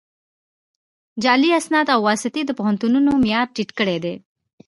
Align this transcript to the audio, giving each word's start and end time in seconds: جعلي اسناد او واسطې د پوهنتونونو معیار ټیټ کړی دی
جعلي 1.23 1.49
اسناد 1.61 1.87
او 1.95 1.99
واسطې 2.07 2.41
د 2.45 2.51
پوهنتونونو 2.59 3.09
معیار 3.23 3.47
ټیټ 3.55 3.69
کړی 3.79 3.97
دی 4.03 4.15